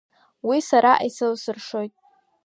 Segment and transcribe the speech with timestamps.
[0.47, 1.93] Уи сара исылсыршоит.